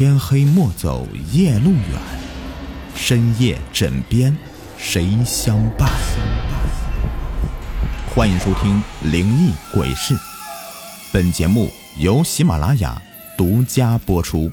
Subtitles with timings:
[0.00, 2.00] 天黑莫走夜路远，
[2.94, 4.34] 深夜枕边
[4.78, 5.90] 谁相伴？
[8.14, 8.82] 欢迎收听
[9.12, 10.14] 《灵异鬼事》，
[11.12, 11.68] 本节目
[11.98, 12.96] 由喜马拉雅
[13.36, 14.50] 独家播出。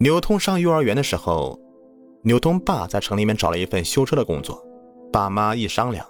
[0.00, 1.58] 牛通上幼儿园的时候，
[2.24, 4.62] 牛通爸在城里面找了一份修车的工作，
[5.10, 6.06] 爸妈一商量。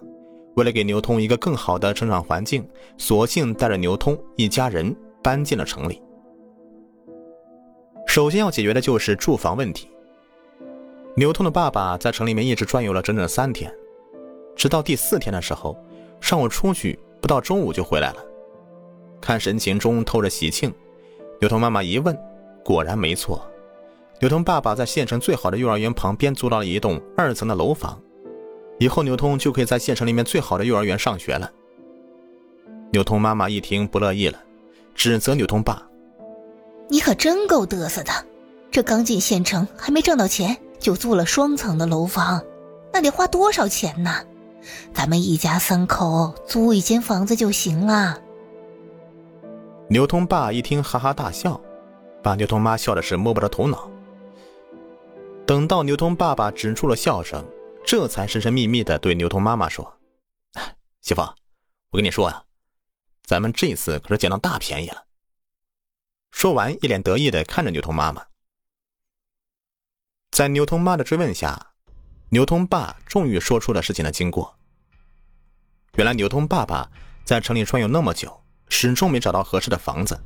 [0.57, 4.93] 为了给牛通一个更好的成长环境，索性带着牛通一家人
[5.29, 6.01] 搬进了城里。
[8.07, 9.91] 首先要解决的就是住房问题。
[11.15, 13.71] 牛通的爸爸在城里面一直转悠了整整三天，
[14.57, 15.77] 直到第四天的时候，
[16.19, 18.25] 上午出去，不到中午就回来了。
[19.21, 20.73] 看神情中透着喜庆，
[21.43, 22.19] 牛通妈妈一问，
[22.65, 23.47] 果然没错，
[24.21, 28.01] 牛通爸爸在县城最好的幼儿园旁边租到了一栋二层的楼房。
[28.79, 31.53] 以后牛通就可以在县城里面最好的幼儿园上学了。
[32.93, 34.43] 牛通妈妈一听不乐意了，
[34.99, 35.81] 指责牛通爸
[36.91, 38.13] ：“你可真够嘚瑟的，
[38.69, 42.43] 这刚进县城还没挣到钱，就租了双层的楼房，
[42.93, 44.27] 那得花多少钱呢？
[44.93, 48.21] 咱们一家三口租一间房子就行了。”
[49.89, 51.61] 牛通爸一听哈哈大笑，
[52.21, 53.89] 把牛通妈笑的是摸不着头脑。
[55.47, 57.43] 等到牛通爸爸止住了笑声。
[57.87, 59.95] 这才神神秘秘的对牛通妈妈说
[61.01, 62.43] ：“媳妇，我跟你说呀，
[63.29, 65.05] 咱们这次可是捡到大便宜了。”
[66.33, 68.25] 说完，一脸得意的看着牛头妈妈。
[70.31, 71.73] 在牛头妈的追问下，
[72.31, 74.57] 牛通爸终于说出了事情的经过。
[75.97, 76.91] 原来牛通爸爸
[77.23, 80.19] 在城里转悠那么久，始终没找到合适的房子。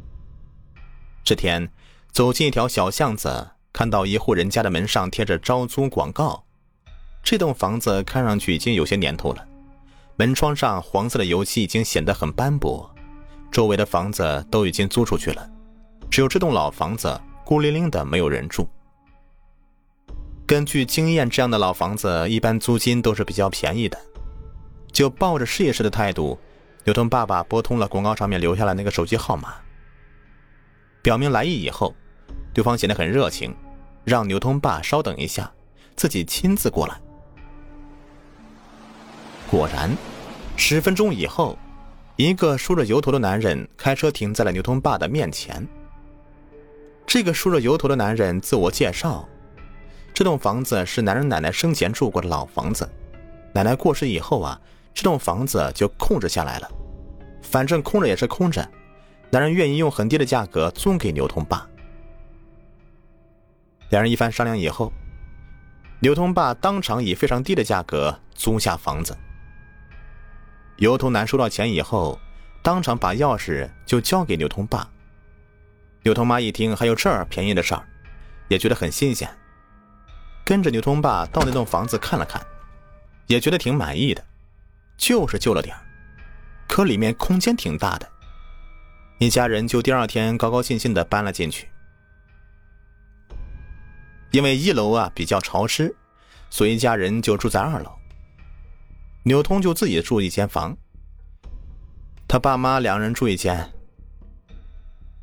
[1.24, 1.72] 这天，
[2.12, 6.44] 走进一条小巷子，看到一户人家的门上贴着招租广告。
[7.24, 9.48] 这栋房子看上去已经有些年头了，
[10.14, 12.91] 门窗上黄色的油漆已经显得很斑驳，
[13.52, 15.48] 周围的房子都已经租出去了，
[16.10, 18.66] 只有这栋老房子孤零零的没有人住。
[20.46, 23.98] 根据经验，这样的老房子一般租金都是比较便宜的。
[24.90, 26.38] 就抱着试一试的态度，
[26.84, 29.54] 牛通爸爸拨通了广告上面留下来那个手机号码，
[31.02, 31.94] 表明来意以后，
[32.54, 33.54] 对方显得很热情，
[34.04, 35.50] 让牛通爸稍等一下，
[35.94, 36.98] 自己亲自过来。
[39.50, 39.94] 果然，
[40.56, 41.58] 十分钟以后，
[42.16, 45.66] 一个梳着油头的男人开车停在了牛通爸的面前。
[47.06, 49.28] 这个梳着油头的男人自我介绍
[50.14, 52.88] ：“这栋房子是男人奶奶生前住过的老房子，
[53.52, 54.60] 奶奶过世以后啊，
[54.94, 56.70] 这栋房子就空着下来了。
[57.42, 58.66] 反正空着也是空着，
[59.30, 61.66] 男人愿意用很低的价格租给牛通爸。”
[63.90, 64.92] 两人一番商量以后，
[66.00, 69.16] 牛通爸当场以非常低的价格租下房子。
[70.76, 72.18] 油头男收到钱以后，
[72.62, 74.88] 当场把钥匙就交给牛通爸。
[76.02, 77.84] 牛通妈一听还有这儿便宜的事儿，
[78.48, 79.28] 也觉得很新鲜，
[80.44, 82.44] 跟着牛通爸到那栋房子看了看，
[83.26, 84.24] 也觉得挺满意的，
[84.96, 85.76] 就是旧了点
[86.66, 88.08] 可里面空间挺大的。
[89.18, 91.68] 一家人就第二天高高兴兴的搬了进去。
[94.32, 95.94] 因为一楼啊比较潮湿，
[96.50, 97.92] 所以一家人就住在二楼。
[99.24, 100.76] 牛通就自己住一间房，
[102.26, 103.70] 他爸妈两人住一间。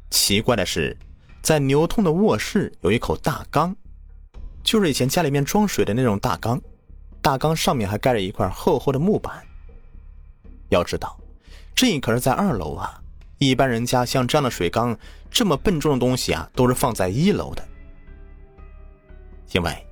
[0.09, 0.97] 奇怪的是，
[1.41, 3.75] 在牛通的卧室有一口大缸，
[4.63, 6.61] 就是以前家里面装水的那种大缸，
[7.21, 9.45] 大缸上面还盖着一块厚厚的木板。
[10.69, 11.19] 要知道，
[11.75, 13.01] 这可是在二楼啊，
[13.37, 14.97] 一般人家像这样的水缸
[15.29, 17.67] 这么笨重的东西啊，都是放在一楼的，
[19.51, 19.85] 因为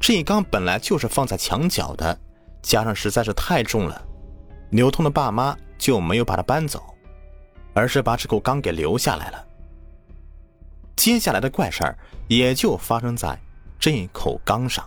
[0.00, 2.18] 这一缸本来就是放在墙角的。
[2.62, 4.06] 加上实在是太重了，
[4.70, 6.94] 牛通的爸妈就没有把它搬走，
[7.72, 9.46] 而是把这口缸给留下来了。
[10.94, 13.38] 接下来的怪事儿也就发生在
[13.78, 14.86] 这口缸上。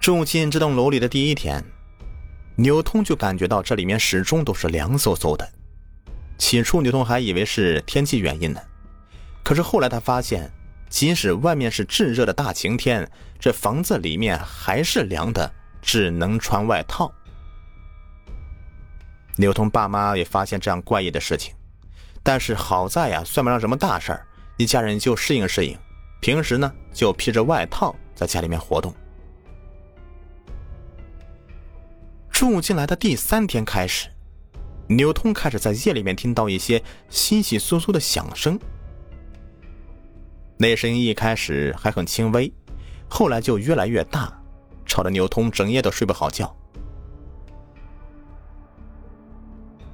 [0.00, 1.64] 住进这栋楼里的第一天，
[2.56, 5.48] 牛通就感觉到这里面始终都是凉飕飕的。
[6.36, 8.60] 起初，牛通还以为是天气原因呢，
[9.44, 10.52] 可是后来他发现。
[10.94, 13.10] 即使外面是炙热的大晴天，
[13.40, 15.52] 这房子里面还是凉的，
[15.82, 17.12] 只能穿外套。
[19.34, 21.52] 牛通爸妈也发现这样怪异的事情，
[22.22, 24.24] 但是好在呀，算不上什么大事儿，
[24.56, 25.76] 一家人就适应适应。
[26.20, 28.94] 平时呢，就披着外套在家里面活动。
[32.30, 34.06] 住进来的第三天开始，
[34.86, 38.56] 牛通开始在夜里面听到一些稀稀疏疏的响声。
[40.56, 42.52] 那声音一开始还很轻微，
[43.08, 44.32] 后来就越来越大，
[44.86, 46.54] 吵得牛通整夜都睡不好觉。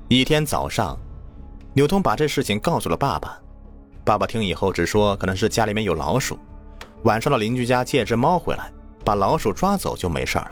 [0.09, 0.99] 一天早上，
[1.73, 3.41] 牛通把这事情告诉了爸爸。
[4.05, 6.39] 爸爸听以后只说可能是家里面有老鼠，
[7.05, 8.71] 晚上到邻居家借只猫回来，
[9.05, 10.51] 把老鼠抓走就没事了。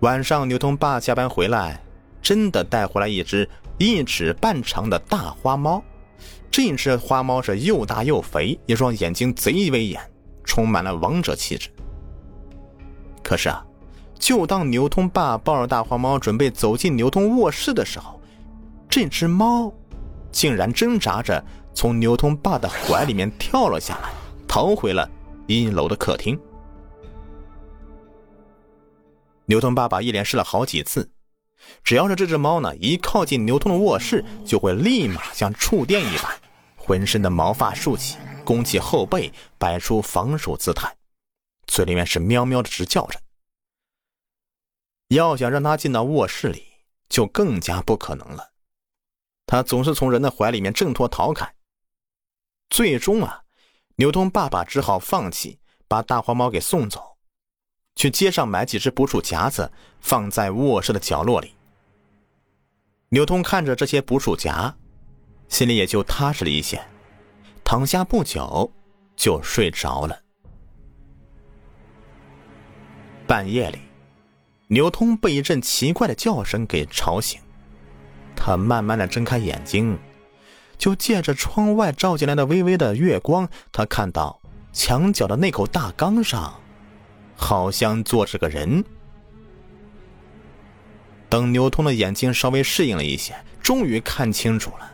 [0.00, 1.82] 晚上牛通爸下班回来，
[2.22, 3.48] 真的带回来一只
[3.78, 5.82] 一尺半长的大花猫。
[6.50, 10.00] 这只花猫是又大又肥，一双眼睛贼威严，
[10.42, 11.70] 充满了王者气质。
[13.22, 13.64] 可是啊，
[14.18, 18.20] 就当牛通爸抱着大花猫准备走进牛通卧室的时候，
[18.88, 19.72] 这只猫
[20.32, 21.42] 竟然挣扎着
[21.72, 24.10] 从牛通爸的怀里面跳了下来，
[24.48, 25.08] 逃回了
[25.46, 26.38] 一楼的客厅。
[29.46, 31.08] 牛通爸爸一连试了好几次，
[31.82, 36.38] 只要是这只猫呢，一靠近牛通的卧室，就会立马像触电一般，
[36.76, 40.96] 浑身的毛发竖起，弓起后背，摆出防守姿态。
[41.66, 43.20] 嘴里面是喵喵的直叫着。
[45.08, 46.64] 要想让他进到卧室里，
[47.08, 48.52] 就更加不可能了。
[49.46, 51.52] 他总是从人的怀里面挣脱逃开。
[52.68, 53.42] 最终啊，
[53.96, 55.58] 牛通爸爸只好放弃，
[55.88, 57.16] 把大花猫给送走，
[58.00, 59.70] 去街上买几只捕鼠夹子，
[60.00, 61.52] 放在卧室的角落里。
[63.10, 64.74] 牛通看着这些捕鼠夹，
[65.50, 66.82] 心里也就踏实了一些，
[67.62, 68.72] 躺下不久
[69.16, 70.18] 就睡着了。
[73.26, 73.78] 半夜里，
[74.68, 77.38] 牛通被一阵奇怪的叫声给吵醒。
[78.34, 79.98] 他慢慢的睁开眼睛，
[80.78, 84.40] 就借着窗外照进来的微微的月光，他看到
[84.72, 86.58] 墙角的那口大缸上，
[87.40, 88.84] 好像坐着个人。
[91.30, 94.92] 等牛通的眼睛稍微适应了一些，终于看清楚了，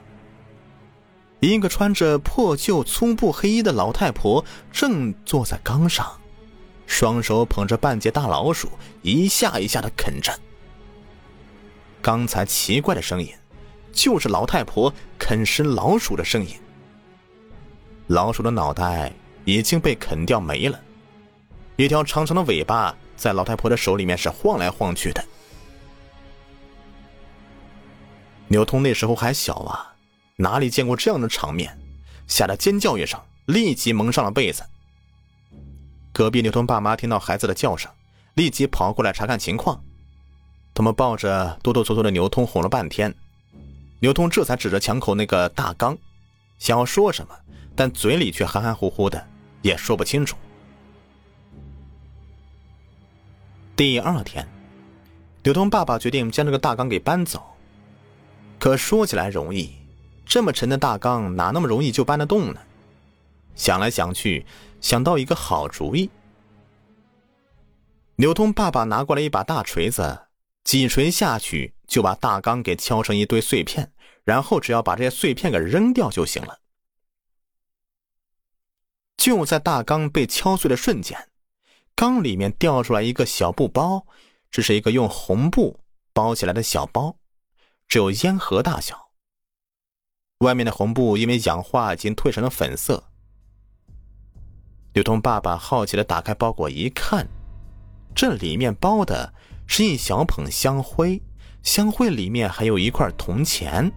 [1.40, 6.06] 一个穿着破旧粗布黑衣的老太婆正坐在缸上。
[6.86, 8.70] 双手捧着半截大老鼠，
[9.02, 10.32] 一下一下的啃着。
[12.00, 13.28] 刚才奇怪的声音，
[13.92, 16.54] 就是老太婆啃食老鼠的声音。
[18.06, 19.12] 老鼠的脑袋
[19.44, 20.80] 已经被啃掉没了，
[21.76, 25.22] 一条长长的尾巴在老太婆的手里面是晃来晃去的。
[28.48, 29.94] 牛通那时候还小啊，
[30.36, 31.76] 哪里见过这样的场面，
[32.26, 34.62] 吓得尖叫一声，立即蒙上了被子。
[36.12, 37.90] 隔壁牛通爸妈听到孩子的叫声，
[38.34, 39.82] 立即跑过来查看情况。
[40.72, 43.14] 他们抱着哆哆嗦嗦的牛通哄了半天，
[44.00, 45.98] 牛通这才指着墙口那个大缸，
[46.58, 47.34] 想要说什么，
[47.74, 49.26] 但嘴里却含含糊糊的，
[49.60, 50.36] 也说不清楚。
[53.76, 54.48] 第二天，
[55.42, 57.44] 牛通爸爸决定将这个大缸给搬走。
[58.58, 59.70] 可说起来容易，
[60.24, 62.60] 这么沉的大缸哪那么容易就搬得动呢？
[63.54, 64.46] 想来想去。
[64.80, 66.10] 想到一个好主意，
[68.16, 70.28] 牛通爸爸拿过来一把大锤子，
[70.62, 76.60] 几锤下去就把大缸给敲成一堆碎片，然后只要把这些碎片给扔掉就行了。
[79.16, 81.28] 就在大缸被敲碎的瞬间，
[81.96, 84.06] 缸里面掉出来一个小布包，
[84.50, 85.80] 这是一个用红布
[86.12, 87.16] 包起来的小包，
[87.88, 89.08] 只有烟盒大小。
[90.40, 93.02] 外面的红布因为氧化已经褪成了粉色。
[94.92, 97.26] 刘通爸爸好奇的打开包裹一看，
[98.14, 99.32] 这里面包的
[99.66, 101.22] 是一小捧香灰，
[101.62, 103.90] 香灰里面还有一块铜钱。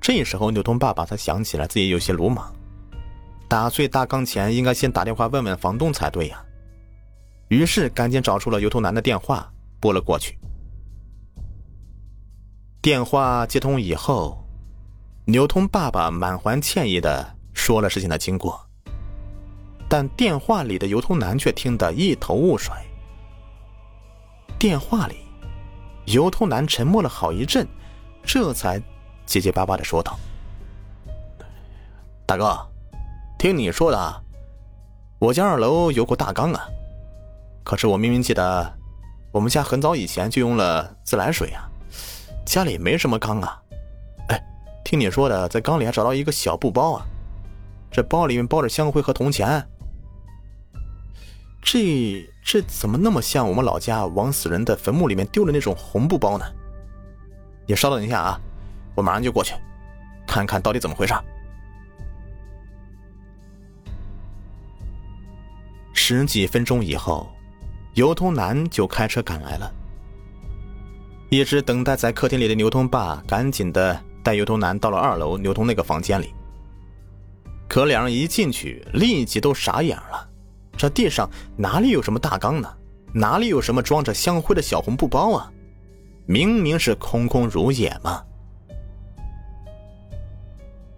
[0.00, 2.52] 这时候，刘通爸爸才想起来自己有些鲁莽，
[3.48, 6.44] 打碎大缸前应该先打电话问问房东才对呀。
[7.48, 10.38] 于是赶紧找出了油头男的电话，拨了过去。
[12.80, 14.44] 电话接通以后，
[15.26, 17.34] 牛通爸爸满怀歉意的。
[17.54, 18.60] 说了事情的经过，
[19.88, 22.74] 但电话里的油头男却听得一头雾水。
[24.58, 25.18] 电话里，
[26.06, 27.64] 油头男沉默了好一阵，
[28.24, 28.82] 这才
[29.24, 30.18] 结结巴巴的说道
[32.26, 32.58] ：“大哥，
[33.44, 34.22] 听你说的，
[35.18, 36.66] 我家二楼有口大缸啊，
[37.62, 38.72] 可是我明明记得，
[39.32, 41.68] 我们家很早以前就用了自来水啊，
[42.46, 43.62] 家里没什么缸啊。
[44.28, 44.42] 哎，
[44.82, 47.04] 听你说的，在缸里还找到一个小布包啊。”
[47.92, 49.62] 这包里面包着香灰和铜钱，
[51.60, 56.46] 这这怎么那么像我们老家往死人的坟墓里面丢的那种红布包呢？
[57.66, 58.40] 你稍等一下啊，
[58.94, 59.54] 我马上就过去，
[60.26, 61.12] 看看到底怎么回事。
[66.06, 67.26] 十几分钟以后，
[67.94, 69.72] 油通男就开车赶来了。
[71.30, 76.34] 一直等待在客厅里的牛通爸赶紧的带油通男到了二楼牛通那个房间里。
[77.66, 80.28] 可两人一进去，立即都傻眼了。
[80.76, 82.70] 这地上哪里有什么大缸呢？
[83.14, 85.50] 哪里有什么装着香灰的小红布包啊？
[86.26, 88.22] 明明是空空如也嘛！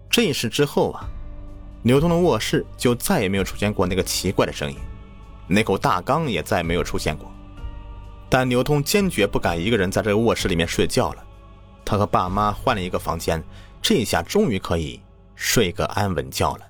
[0.09, 1.07] 这事之后啊，
[1.81, 4.77] 牛通的卧室就再也没有出现过那个奇怪的声音，
[5.47, 7.31] 那口大缸也再没有出现过。
[8.29, 11.23] 但牛通坚决不敢一个人在这个卧室里面睡觉了，
[11.85, 13.41] 他和爸妈换了一个房间，
[13.81, 14.99] 这下终于可以
[15.35, 16.65] 睡个安稳觉了。